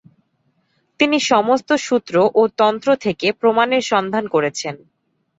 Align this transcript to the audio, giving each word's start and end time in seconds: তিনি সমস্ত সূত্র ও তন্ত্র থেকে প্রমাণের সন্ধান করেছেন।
তিনি 0.99 1.17
সমস্ত 1.31 1.69
সূত্র 1.85 2.15
ও 2.35 2.41
তন্ত্র 2.59 2.89
থেকে 2.95 3.27
প্রমাণের 3.41 3.83
সন্ধান 3.91 4.25
করেছেন। 4.27 4.75